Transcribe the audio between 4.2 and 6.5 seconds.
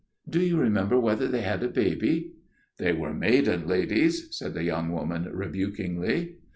said the young woman rebukingly.